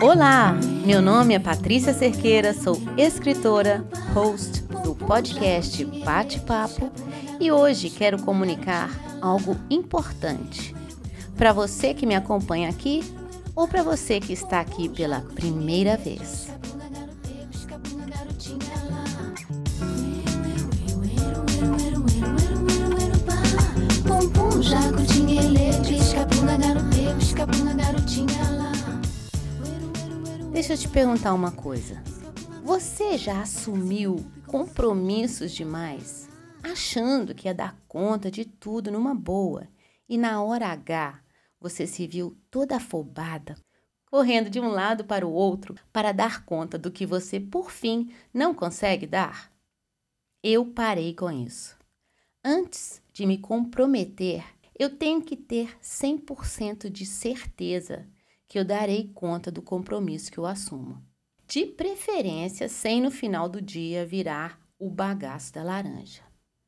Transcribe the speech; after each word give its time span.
Olá, 0.00 0.54
meu 0.86 1.02
nome 1.02 1.34
é 1.34 1.40
Patrícia 1.40 1.92
Cerqueira, 1.92 2.54
sou 2.54 2.80
escritora, 2.96 3.84
host 4.14 4.62
do 4.84 4.94
podcast 4.94 5.84
Bate-Papo 5.84 6.92
e 7.40 7.50
hoje 7.50 7.90
quero 7.90 8.22
comunicar 8.22 8.88
algo 9.20 9.56
importante 9.68 10.72
para 11.36 11.52
você 11.52 11.92
que 11.92 12.06
me 12.06 12.14
acompanha 12.14 12.68
aqui 12.68 13.02
ou 13.56 13.66
para 13.66 13.82
você 13.82 14.20
que 14.20 14.32
está 14.32 14.60
aqui 14.60 14.88
pela 14.88 15.22
primeira 15.34 15.96
vez. 15.96 16.49
Deixa 30.52 30.74
eu 30.74 30.76
te 30.76 30.86
perguntar 30.86 31.32
uma 31.32 31.50
coisa. 31.50 32.02
Você 32.62 33.16
já 33.16 33.40
assumiu 33.40 34.22
compromissos 34.46 35.52
demais, 35.52 36.28
achando 36.62 37.34
que 37.34 37.48
ia 37.48 37.54
dar 37.54 37.74
conta 37.88 38.30
de 38.30 38.44
tudo 38.44 38.90
numa 38.90 39.14
boa, 39.14 39.66
e 40.06 40.18
na 40.18 40.42
hora 40.42 40.66
H 40.66 41.18
você 41.58 41.86
se 41.86 42.06
viu 42.06 42.36
toda 42.50 42.76
afobada, 42.76 43.56
correndo 44.10 44.50
de 44.50 44.60
um 44.60 44.68
lado 44.68 45.06
para 45.06 45.26
o 45.26 45.32
outro 45.32 45.74
para 45.90 46.12
dar 46.12 46.44
conta 46.44 46.76
do 46.76 46.90
que 46.90 47.06
você, 47.06 47.40
por 47.40 47.70
fim, 47.70 48.12
não 48.32 48.52
consegue 48.52 49.06
dar? 49.06 49.50
Eu 50.42 50.66
parei 50.66 51.14
com 51.14 51.30
isso. 51.30 51.80
Antes 52.44 53.02
de 53.12 53.26
me 53.26 53.36
comprometer, 53.36 54.42
eu 54.80 54.96
tenho 54.96 55.20
que 55.20 55.36
ter 55.36 55.78
100% 55.82 56.88
de 56.88 57.04
certeza 57.04 58.08
que 58.48 58.58
eu 58.58 58.64
darei 58.64 59.12
conta 59.12 59.50
do 59.52 59.60
compromisso 59.60 60.32
que 60.32 60.38
eu 60.38 60.46
assumo. 60.46 61.04
De 61.46 61.66
preferência, 61.66 62.66
sem 62.66 63.02
no 63.02 63.10
final 63.10 63.46
do 63.46 63.60
dia 63.60 64.06
virar 64.06 64.58
o 64.78 64.88
bagaço 64.88 65.52
da 65.52 65.62
laranja. 65.62 66.22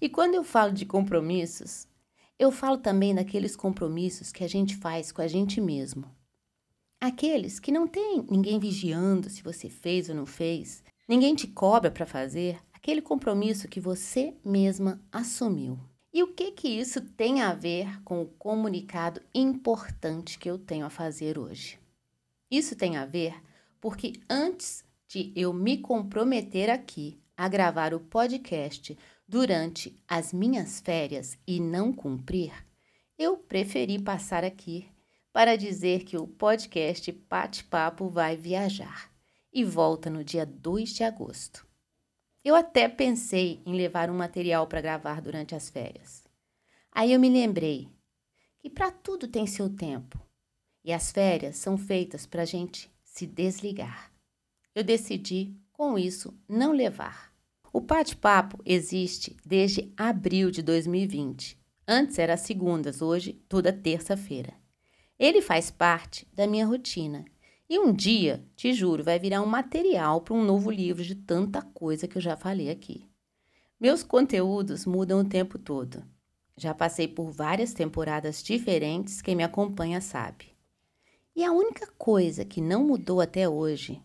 E 0.00 0.08
quando 0.08 0.36
eu 0.36 0.42
falo 0.42 0.72
de 0.72 0.86
compromissos, 0.86 1.86
eu 2.38 2.50
falo 2.50 2.78
também 2.78 3.14
daqueles 3.14 3.54
compromissos 3.54 4.32
que 4.32 4.42
a 4.42 4.48
gente 4.48 4.74
faz 4.76 5.12
com 5.12 5.20
a 5.20 5.28
gente 5.28 5.60
mesmo. 5.60 6.10
Aqueles 6.98 7.60
que 7.60 7.70
não 7.70 7.86
tem 7.86 8.26
ninguém 8.30 8.58
vigiando 8.58 9.28
se 9.28 9.42
você 9.42 9.68
fez 9.68 10.08
ou 10.08 10.14
não 10.14 10.24
fez, 10.24 10.82
ninguém 11.06 11.34
te 11.34 11.46
cobra 11.46 11.90
para 11.90 12.06
fazer, 12.06 12.58
aquele 12.72 13.02
compromisso 13.02 13.68
que 13.68 13.82
você 13.82 14.34
mesma 14.42 14.98
assumiu. 15.12 15.78
E 16.18 16.22
o 16.24 16.26
que 16.26 16.50
que 16.50 16.66
isso 16.66 17.00
tem 17.00 17.42
a 17.42 17.54
ver 17.54 18.02
com 18.02 18.20
o 18.20 18.26
comunicado 18.26 19.22
importante 19.32 20.36
que 20.36 20.50
eu 20.50 20.58
tenho 20.58 20.84
a 20.84 20.90
fazer 20.90 21.38
hoje? 21.38 21.78
Isso 22.50 22.74
tem 22.74 22.96
a 22.96 23.06
ver 23.06 23.40
porque 23.80 24.14
antes 24.28 24.84
de 25.06 25.32
eu 25.36 25.52
me 25.52 25.78
comprometer 25.78 26.70
aqui 26.70 27.22
a 27.36 27.48
gravar 27.48 27.94
o 27.94 28.00
podcast 28.00 28.98
durante 29.28 29.96
as 30.08 30.32
minhas 30.32 30.80
férias 30.80 31.38
e 31.46 31.60
não 31.60 31.92
cumprir, 31.92 32.52
eu 33.16 33.36
preferi 33.36 33.96
passar 34.02 34.42
aqui 34.42 34.88
para 35.32 35.54
dizer 35.54 36.02
que 36.02 36.16
o 36.16 36.26
podcast 36.26 37.12
Bate-Papo 37.12 38.08
vai 38.08 38.36
viajar 38.36 39.08
e 39.52 39.62
volta 39.62 40.10
no 40.10 40.24
dia 40.24 40.44
2 40.44 40.94
de 40.94 41.04
agosto. 41.04 41.67
Eu 42.48 42.54
até 42.54 42.88
pensei 42.88 43.60
em 43.66 43.74
levar 43.76 44.08
um 44.08 44.16
material 44.16 44.66
para 44.66 44.80
gravar 44.80 45.20
durante 45.20 45.54
as 45.54 45.68
férias. 45.68 46.24
Aí 46.90 47.12
eu 47.12 47.20
me 47.20 47.28
lembrei 47.28 47.90
que 48.58 48.70
para 48.70 48.90
tudo 48.90 49.28
tem 49.28 49.46
seu 49.46 49.68
tempo 49.68 50.18
e 50.82 50.90
as 50.90 51.12
férias 51.12 51.58
são 51.58 51.76
feitas 51.76 52.24
para 52.24 52.40
a 52.40 52.46
gente 52.46 52.90
se 53.04 53.26
desligar. 53.26 54.10
Eu 54.74 54.82
decidi, 54.82 55.54
com 55.74 55.98
isso, 55.98 56.34
não 56.48 56.72
levar. 56.72 57.34
O 57.70 57.82
bate-papo 57.82 58.62
existe 58.64 59.36
desde 59.44 59.92
abril 59.94 60.50
de 60.50 60.62
2020. 60.62 61.60
Antes 61.86 62.18
era 62.18 62.38
segundas, 62.38 63.02
hoje 63.02 63.34
toda 63.46 63.74
terça-feira. 63.74 64.54
Ele 65.18 65.42
faz 65.42 65.70
parte 65.70 66.26
da 66.32 66.46
minha 66.46 66.64
rotina. 66.64 67.26
E 67.68 67.78
um 67.78 67.92
dia, 67.92 68.42
te 68.56 68.72
juro, 68.72 69.04
vai 69.04 69.18
virar 69.18 69.42
um 69.42 69.46
material 69.46 70.22
para 70.22 70.34
um 70.34 70.42
novo 70.42 70.70
livro 70.70 71.04
de 71.04 71.14
tanta 71.14 71.60
coisa 71.60 72.08
que 72.08 72.16
eu 72.16 72.22
já 72.22 72.34
falei 72.34 72.70
aqui. 72.70 73.06
Meus 73.78 74.02
conteúdos 74.02 74.86
mudam 74.86 75.20
o 75.20 75.28
tempo 75.28 75.58
todo. 75.58 76.02
Já 76.56 76.74
passei 76.74 77.06
por 77.06 77.30
várias 77.30 77.74
temporadas 77.74 78.42
diferentes, 78.42 79.20
quem 79.20 79.36
me 79.36 79.44
acompanha 79.44 80.00
sabe. 80.00 80.46
E 81.36 81.44
a 81.44 81.52
única 81.52 81.86
coisa 81.98 82.44
que 82.44 82.60
não 82.60 82.84
mudou 82.84 83.20
até 83.20 83.48
hoje 83.48 84.02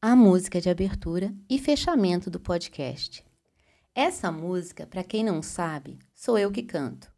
a 0.00 0.14
música 0.14 0.60
de 0.60 0.70
abertura 0.70 1.34
e 1.50 1.58
fechamento 1.58 2.30
do 2.30 2.38
podcast. 2.38 3.25
Essa 3.98 4.30
música, 4.30 4.86
para 4.86 5.02
quem 5.02 5.24
não 5.24 5.40
sabe, 5.40 5.98
sou 6.14 6.36
eu 6.36 6.52
que 6.52 6.62
canto. 6.62 7.10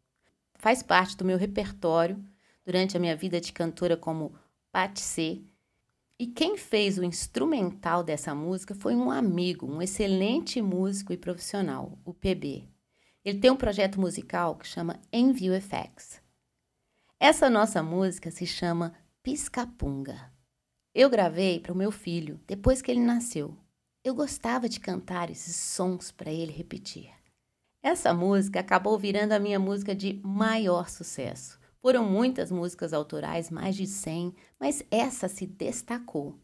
Faz 0.55 0.81
parte 0.81 1.17
do 1.17 1.25
meu 1.25 1.37
repertório 1.37 2.17
durante 2.65 2.95
a 2.95 2.99
minha 3.01 3.17
vida 3.17 3.41
de 3.41 3.51
cantora 3.51 3.97
como 3.97 4.33
Patissé. 4.71 5.39
E 6.17 6.25
quem 6.25 6.55
fez 6.55 6.97
o 6.97 7.03
instrumental 7.03 8.01
dessa 8.01 8.33
música 8.33 8.73
foi 8.73 8.95
um 8.95 9.11
amigo, 9.11 9.69
um 9.69 9.81
excelente 9.81 10.61
músico 10.61 11.11
e 11.11 11.17
profissional, 11.17 11.99
o 12.05 12.13
PB. 12.13 12.63
Ele 13.25 13.39
tem 13.39 13.51
um 13.51 13.57
projeto 13.57 13.99
musical 13.99 14.55
que 14.55 14.65
chama 14.65 15.01
Envio 15.11 15.53
Effects. 15.53 16.21
Essa 17.19 17.49
nossa 17.49 17.83
música 17.83 18.31
se 18.31 18.47
chama 18.47 18.93
Piscapunga. 19.21 20.31
Eu 20.95 21.09
gravei 21.09 21.59
para 21.59 21.73
o 21.73 21.77
meu 21.77 21.91
filho 21.91 22.39
depois 22.47 22.81
que 22.81 22.89
ele 22.89 23.01
nasceu. 23.01 23.57
Eu 24.01 24.15
gostava 24.15 24.69
de 24.69 24.79
cantar 24.79 25.29
esses 25.29 25.55
sons 25.55 26.09
para 26.09 26.31
ele 26.31 26.53
repetir. 26.53 27.11
Essa 27.83 28.13
música 28.13 28.61
acabou 28.61 28.97
virando 28.97 29.33
a 29.33 29.39
minha 29.39 29.59
música 29.59 29.93
de 29.93 30.21
maior 30.23 30.89
sucesso. 30.89 31.59
Foram 31.81 32.05
muitas 32.05 32.49
músicas 32.49 32.93
autorais, 32.93 33.49
mais 33.49 33.75
de 33.75 33.85
100, 33.85 34.33
mas 34.59 34.83
essa 34.89 35.27
se 35.27 35.45
destacou. 35.45 36.39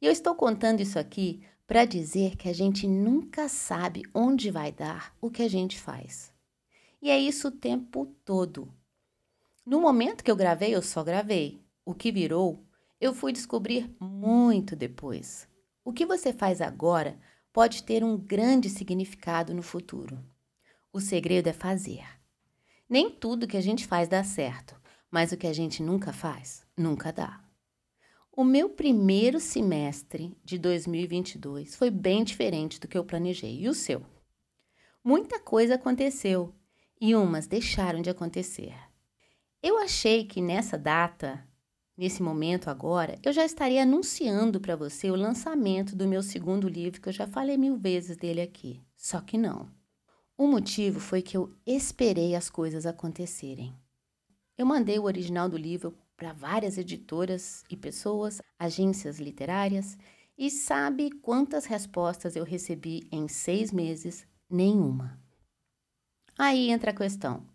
E 0.00 0.06
eu 0.06 0.12
estou 0.12 0.34
contando 0.36 0.80
isso 0.80 0.98
aqui 0.98 1.42
para 1.66 1.84
dizer 1.84 2.36
que 2.36 2.48
a 2.48 2.52
gente 2.52 2.86
nunca 2.86 3.48
sabe 3.48 4.02
onde 4.14 4.50
vai 4.50 4.70
dar 4.70 5.16
o 5.20 5.30
que 5.30 5.42
a 5.42 5.48
gente 5.48 5.80
faz. 5.80 6.32
E 7.02 7.10
é 7.10 7.18
isso 7.18 7.48
o 7.48 7.52
tempo 7.52 8.06
todo. 8.24 8.72
No 9.66 9.80
momento 9.80 10.22
que 10.22 10.30
eu 10.30 10.36
gravei, 10.36 10.74
eu 10.74 10.82
só 10.82 11.02
gravei. 11.02 11.60
O 11.84 11.92
que 11.92 12.12
virou 12.12 12.64
eu 13.00 13.12
fui 13.12 13.32
descobrir 13.32 13.94
muito 14.00 14.74
depois. 14.74 15.48
O 15.84 15.92
que 15.92 16.06
você 16.06 16.32
faz 16.32 16.62
agora 16.62 17.20
pode 17.52 17.82
ter 17.82 18.02
um 18.02 18.16
grande 18.16 18.70
significado 18.70 19.52
no 19.52 19.62
futuro. 19.62 20.18
O 20.90 20.98
segredo 20.98 21.48
é 21.48 21.52
fazer. 21.52 22.04
Nem 22.88 23.10
tudo 23.10 23.46
que 23.46 23.56
a 23.56 23.60
gente 23.60 23.86
faz 23.86 24.08
dá 24.08 24.24
certo, 24.24 24.80
mas 25.10 25.30
o 25.30 25.36
que 25.36 25.46
a 25.46 25.52
gente 25.52 25.82
nunca 25.82 26.12
faz, 26.12 26.66
nunca 26.76 27.12
dá. 27.12 27.44
O 28.32 28.42
meu 28.42 28.70
primeiro 28.70 29.38
semestre 29.38 30.36
de 30.42 30.58
2022 30.58 31.76
foi 31.76 31.90
bem 31.90 32.24
diferente 32.24 32.80
do 32.80 32.88
que 32.88 32.98
eu 32.98 33.04
planejei. 33.04 33.60
E 33.60 33.68
o 33.68 33.74
seu? 33.74 34.04
Muita 35.04 35.38
coisa 35.38 35.76
aconteceu 35.76 36.52
e 37.00 37.14
umas 37.14 37.46
deixaram 37.46 38.02
de 38.02 38.10
acontecer. 38.10 38.74
Eu 39.62 39.78
achei 39.78 40.24
que 40.24 40.42
nessa 40.42 40.76
data 40.76 41.46
Nesse 41.96 42.22
momento 42.22 42.68
agora, 42.68 43.18
eu 43.22 43.32
já 43.32 43.44
estaria 43.44 43.82
anunciando 43.82 44.60
para 44.60 44.74
você 44.74 45.10
o 45.10 45.16
lançamento 45.16 45.94
do 45.94 46.08
meu 46.08 46.22
segundo 46.22 46.68
livro, 46.68 47.00
que 47.00 47.08
eu 47.08 47.12
já 47.12 47.26
falei 47.26 47.56
mil 47.56 47.76
vezes 47.76 48.16
dele 48.16 48.40
aqui. 48.40 48.82
Só 48.96 49.20
que 49.20 49.38
não. 49.38 49.70
O 50.36 50.48
motivo 50.48 50.98
foi 50.98 51.22
que 51.22 51.36
eu 51.36 51.54
esperei 51.64 52.34
as 52.34 52.50
coisas 52.50 52.84
acontecerem. 52.84 53.72
Eu 54.58 54.66
mandei 54.66 54.98
o 54.98 55.04
original 55.04 55.48
do 55.48 55.56
livro 55.56 55.96
para 56.16 56.32
várias 56.32 56.76
editoras 56.76 57.62
e 57.70 57.76
pessoas, 57.76 58.42
agências 58.58 59.20
literárias, 59.20 59.96
e 60.36 60.50
sabe 60.50 61.10
quantas 61.10 61.64
respostas 61.64 62.34
eu 62.34 62.42
recebi 62.42 63.06
em 63.12 63.28
seis 63.28 63.70
meses? 63.70 64.26
Nenhuma. 64.50 65.20
Aí 66.36 66.70
entra 66.70 66.90
a 66.90 66.94
questão. 66.94 67.46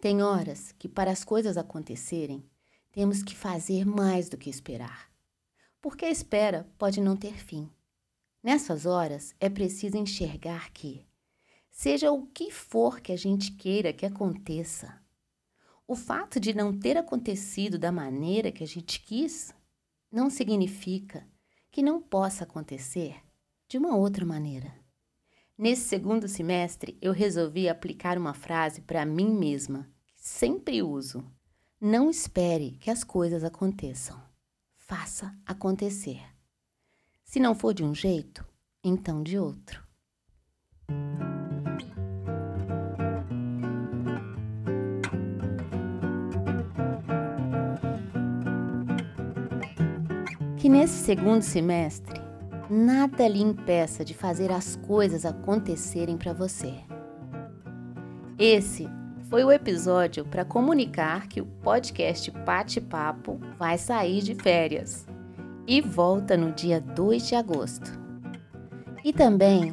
Tem 0.00 0.22
horas 0.22 0.72
que, 0.78 0.88
para 0.88 1.10
as 1.10 1.24
coisas 1.24 1.56
acontecerem, 1.56 2.44
temos 2.92 3.22
que 3.22 3.34
fazer 3.34 3.84
mais 3.84 4.28
do 4.28 4.36
que 4.36 4.50
esperar. 4.50 5.10
Porque 5.80 6.04
a 6.04 6.10
espera 6.10 6.68
pode 6.78 7.00
não 7.00 7.16
ter 7.16 7.34
fim. 7.34 7.70
Nessas 8.42 8.86
horas 8.86 9.34
é 9.38 9.48
preciso 9.48 9.96
enxergar 9.96 10.70
que, 10.72 11.06
seja 11.70 12.10
o 12.10 12.26
que 12.26 12.50
for 12.50 13.00
que 13.00 13.12
a 13.12 13.16
gente 13.16 13.52
queira 13.52 13.92
que 13.92 14.06
aconteça, 14.06 15.00
o 15.86 15.96
fato 15.96 16.38
de 16.38 16.54
não 16.54 16.78
ter 16.78 16.96
acontecido 16.96 17.78
da 17.78 17.90
maneira 17.90 18.52
que 18.52 18.62
a 18.62 18.66
gente 18.66 19.00
quis 19.00 19.52
não 20.10 20.30
significa 20.30 21.26
que 21.70 21.82
não 21.82 22.00
possa 22.00 22.44
acontecer 22.44 23.16
de 23.68 23.78
uma 23.78 23.96
outra 23.96 24.24
maneira. 24.24 24.72
Nesse 25.56 25.88
segundo 25.88 26.26
semestre, 26.26 26.96
eu 27.02 27.12
resolvi 27.12 27.68
aplicar 27.68 28.16
uma 28.16 28.32
frase 28.32 28.80
para 28.80 29.04
mim 29.04 29.30
mesma, 29.30 29.88
que 30.16 30.28
sempre 30.28 30.82
uso. 30.82 31.24
Não 31.80 32.10
espere 32.10 32.72
que 32.72 32.90
as 32.90 33.02
coisas 33.02 33.42
aconteçam. 33.42 34.20
Faça 34.76 35.34
acontecer. 35.46 36.20
Se 37.24 37.40
não 37.40 37.54
for 37.54 37.72
de 37.72 37.82
um 37.82 37.94
jeito, 37.94 38.44
então 38.84 39.22
de 39.22 39.38
outro. 39.38 39.82
que 50.58 50.68
nesse 50.68 51.02
segundo 51.06 51.40
semestre 51.40 52.20
nada 52.68 53.26
lhe 53.26 53.40
impeça 53.40 54.04
de 54.04 54.12
fazer 54.12 54.52
as 54.52 54.76
coisas 54.76 55.24
acontecerem 55.24 56.18
para 56.18 56.34
você. 56.34 56.74
Esse 58.38 58.86
foi 59.30 59.44
o 59.44 59.52
episódio 59.52 60.24
para 60.24 60.44
comunicar 60.44 61.28
que 61.28 61.40
o 61.40 61.46
podcast 61.46 62.28
Pate 62.44 62.80
Papo 62.80 63.40
vai 63.56 63.78
sair 63.78 64.22
de 64.22 64.34
férias 64.34 65.06
e 65.68 65.80
volta 65.80 66.36
no 66.36 66.50
dia 66.50 66.80
2 66.80 67.28
de 67.28 67.36
agosto. 67.36 67.92
E 69.04 69.12
também 69.12 69.72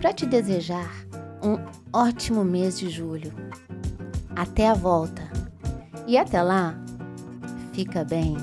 para 0.00 0.12
te 0.12 0.26
desejar 0.26 0.90
um 1.40 1.56
ótimo 1.96 2.44
mês 2.44 2.76
de 2.76 2.90
julho. 2.90 3.32
Até 4.34 4.68
a 4.68 4.74
volta. 4.74 5.22
E 6.04 6.18
até 6.18 6.42
lá, 6.42 6.74
fica 7.72 8.02
bem 8.02 8.36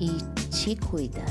e 0.00 0.10
te 0.50 0.74
cuida. 0.74 1.24